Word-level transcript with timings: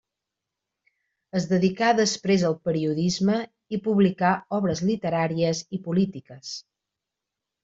Es 1.39 1.43
dedicà 1.51 1.89
després 1.99 2.45
al 2.49 2.57
periodisme 2.69 3.35
i 3.77 3.81
publicà 3.89 4.33
obres 4.61 4.83
literàries 4.93 5.63
i 5.79 5.83
polítiques. 5.91 6.57